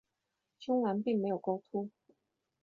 [0.57, 1.91] 胸篮并没有钩突。